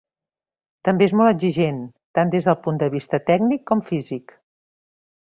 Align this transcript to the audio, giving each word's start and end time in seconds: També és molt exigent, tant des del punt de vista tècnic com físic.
També 0.89 1.07
és 1.07 1.13
molt 1.19 1.33
exigent, 1.33 1.77
tant 2.19 2.33
des 2.37 2.49
del 2.49 2.59
punt 2.65 2.83
de 2.85 2.91
vista 2.97 3.23
tècnic 3.31 3.67
com 3.73 3.89
físic. 3.95 4.39